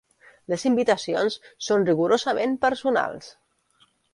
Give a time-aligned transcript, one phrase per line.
[0.53, 3.31] Les invitacions són rigorosament personals.